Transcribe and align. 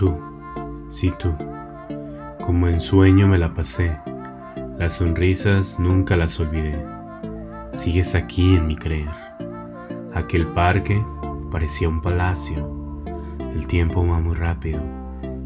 Tú, 0.00 0.18
sí 0.88 1.12
tú, 1.18 1.28
como 2.46 2.68
en 2.68 2.80
sueño 2.80 3.28
me 3.28 3.36
la 3.36 3.52
pasé, 3.52 4.00
las 4.78 4.94
sonrisas 4.94 5.78
nunca 5.78 6.16
las 6.16 6.40
olvidé. 6.40 6.82
Sigues 7.74 8.14
aquí 8.14 8.56
en 8.56 8.66
mi 8.66 8.76
creer. 8.76 9.10
Aquel 10.14 10.46
parque 10.54 11.04
parecía 11.50 11.90
un 11.90 12.00
palacio. 12.00 12.66
El 13.54 13.66
tiempo 13.66 14.06
va 14.06 14.18
muy 14.20 14.36
rápido 14.36 14.80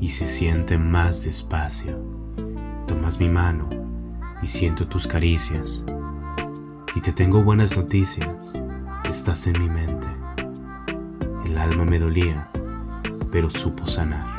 y 0.00 0.08
se 0.08 0.26
siente 0.26 0.78
más 0.78 1.24
despacio. 1.24 2.02
Tomas 2.86 3.20
mi 3.20 3.28
mano 3.28 3.68
y 4.40 4.46
siento 4.46 4.88
tus 4.88 5.06
caricias. 5.06 5.84
Y 6.94 7.02
te 7.02 7.12
tengo 7.12 7.44
buenas 7.44 7.76
noticias. 7.76 8.62
Estás 9.04 9.46
en 9.46 9.60
mi 9.62 9.68
mente. 9.68 10.08
El 11.44 11.58
alma 11.58 11.84
me 11.84 11.98
dolía, 11.98 12.48
pero 13.38 13.50
supo 13.50 13.86
sanar. 13.86 14.34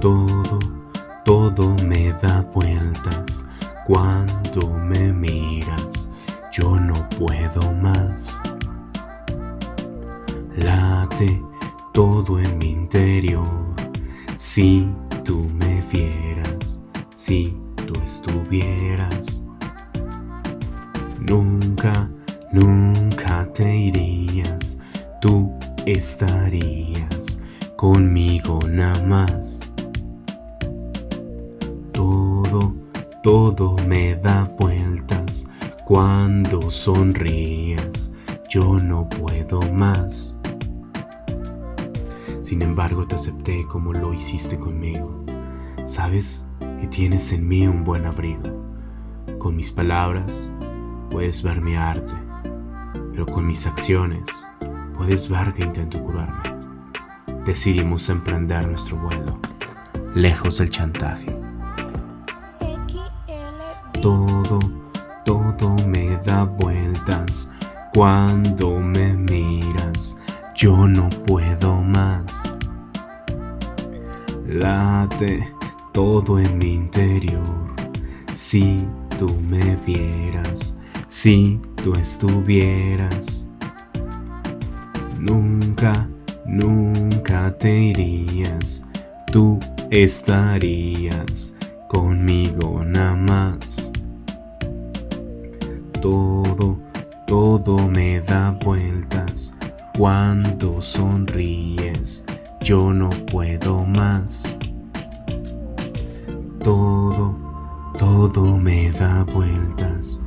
Todo, 0.00 0.60
todo 1.24 1.74
me 1.82 2.12
da 2.22 2.42
vueltas 2.54 3.48
cuando 3.84 4.74
me 4.74 5.12
miras. 5.12 6.12
Yo 6.52 6.78
no 6.78 6.94
puedo 7.18 7.72
más. 7.82 8.40
Late 10.54 11.42
todo 11.92 12.38
en 12.38 12.58
mi 12.58 12.70
interior. 12.70 13.74
Si 14.36 14.88
tú 15.24 15.50
me 15.54 15.82
vieras, 15.92 16.80
si 17.12 17.56
tú 17.74 17.94
estuvieras. 18.04 19.44
Nunca, 21.18 22.08
nunca 22.52 23.52
te 23.52 23.76
irías. 23.76 24.78
Tú 25.20 25.58
estarías 25.92 27.42
conmigo 27.76 28.58
nada 28.70 29.02
más. 29.04 29.60
Todo 33.22 33.76
me 33.86 34.14
da 34.14 34.44
vueltas 34.58 35.48
cuando 35.84 36.70
sonríes. 36.70 38.14
Yo 38.48 38.78
no 38.78 39.08
puedo 39.08 39.60
más. 39.72 40.38
Sin 42.42 42.62
embargo, 42.62 43.06
te 43.06 43.16
acepté 43.16 43.66
como 43.66 43.92
lo 43.92 44.14
hiciste 44.14 44.58
conmigo. 44.58 45.24
Sabes 45.84 46.48
que 46.80 46.86
tienes 46.86 47.32
en 47.32 47.48
mí 47.48 47.66
un 47.66 47.84
buen 47.84 48.06
abrigo. 48.06 48.42
Con 49.38 49.56
mis 49.56 49.72
palabras 49.72 50.50
puedes 51.10 51.42
ver 51.42 51.60
mi 51.60 51.74
arte, 51.74 52.14
pero 53.12 53.26
con 53.26 53.46
mis 53.46 53.66
acciones 53.66 54.48
puedes 54.98 55.28
ver 55.30 55.54
que 55.54 55.62
intento 55.62 56.02
curarme. 56.02 56.42
Decidimos 57.46 58.10
emprender 58.10 58.66
nuestro 58.68 58.98
vuelo, 58.98 59.38
lejos 60.14 60.58
del 60.58 60.68
chantaje 60.68 61.38
todo, 64.00 64.58
todo 65.24 65.76
me 65.86 66.16
da 66.24 66.44
vueltas 66.44 67.50
cuando 67.94 68.78
me 68.80 69.14
miras. 69.14 70.18
Yo 70.54 70.88
no 70.88 71.08
puedo 71.26 71.74
más. 71.82 72.56
Late 74.46 75.52
todo 75.92 76.38
en 76.38 76.58
mi 76.58 76.74
interior. 76.74 77.74
Si 78.32 78.84
tú 79.18 79.28
me 79.48 79.76
vieras, 79.86 80.76
si 81.08 81.60
tú 81.82 81.94
estuvieras. 81.94 83.47
Nunca, 85.18 86.08
nunca 86.46 87.52
te 87.58 87.76
irías. 87.76 88.84
Tú 89.32 89.58
estarías 89.90 91.54
conmigo 91.88 92.84
nada 92.84 93.16
más. 93.16 93.90
Todo, 96.00 96.78
todo 97.26 97.88
me 97.88 98.20
da 98.20 98.52
vueltas 98.64 99.56
cuando 99.96 100.80
sonríes. 100.80 102.24
Yo 102.60 102.92
no 102.92 103.10
puedo 103.10 103.84
más. 103.84 104.44
Todo, 106.62 107.36
todo 107.98 108.56
me 108.56 108.92
da 108.92 109.24
vueltas 109.24 110.20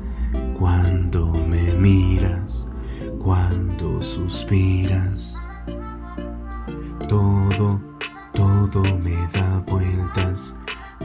cuando 0.57 1.31
me 1.31 1.73
miras, 1.75 2.69
cuando 3.19 3.70
suspiras. 4.01 5.41
Todo, 7.07 7.81
todo 8.33 8.81
me 9.03 9.15
da 9.33 9.63
vueltas 9.67 10.55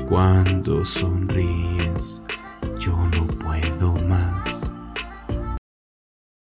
cuando 0.09 0.84
sonríes, 0.84 2.22